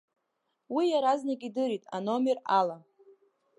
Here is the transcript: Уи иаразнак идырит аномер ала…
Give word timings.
Уи 0.75 0.85
иаразнак 0.91 1.41
идырит 1.47 1.83
аномер 1.95 2.37
ала… 2.59 2.77